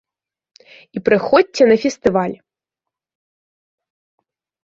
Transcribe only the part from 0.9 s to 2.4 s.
І прыходзьце на фестываль!